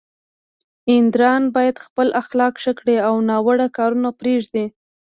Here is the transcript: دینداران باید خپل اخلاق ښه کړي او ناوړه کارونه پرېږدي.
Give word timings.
دینداران 0.87 1.43
باید 1.55 1.83
خپل 1.85 2.07
اخلاق 2.21 2.53
ښه 2.63 2.71
کړي 2.79 2.95
او 3.07 3.15
ناوړه 3.29 3.67
کارونه 3.77 4.09
پرېږدي. 4.19 4.65